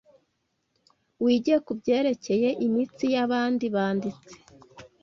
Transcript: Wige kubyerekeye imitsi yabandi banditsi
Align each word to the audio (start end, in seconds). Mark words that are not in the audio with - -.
Wige 1.23 1.55
kubyerekeye 1.65 2.49
imitsi 2.65 3.05
yabandi 3.15 3.65
banditsi 3.75 4.35